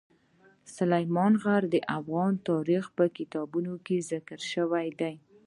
[0.75, 5.15] سلیمان غر د افغان تاریخ په کتابونو کې ذکر شوی دي.